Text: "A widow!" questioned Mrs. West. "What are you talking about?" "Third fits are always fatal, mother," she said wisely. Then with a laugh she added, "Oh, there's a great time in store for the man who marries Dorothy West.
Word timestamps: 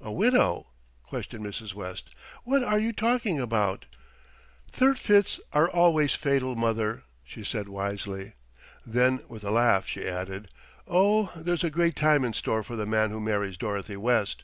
"A 0.00 0.10
widow!" 0.10 0.66
questioned 1.04 1.46
Mrs. 1.46 1.74
West. 1.74 2.12
"What 2.42 2.64
are 2.64 2.80
you 2.80 2.92
talking 2.92 3.38
about?" 3.40 3.84
"Third 4.68 4.98
fits 4.98 5.38
are 5.52 5.70
always 5.70 6.12
fatal, 6.12 6.56
mother," 6.56 7.04
she 7.22 7.44
said 7.44 7.68
wisely. 7.68 8.32
Then 8.84 9.20
with 9.28 9.44
a 9.44 9.52
laugh 9.52 9.86
she 9.86 10.08
added, 10.08 10.50
"Oh, 10.88 11.30
there's 11.36 11.62
a 11.62 11.70
great 11.70 11.94
time 11.94 12.24
in 12.24 12.32
store 12.32 12.64
for 12.64 12.74
the 12.74 12.84
man 12.84 13.10
who 13.10 13.20
marries 13.20 13.56
Dorothy 13.56 13.96
West. 13.96 14.42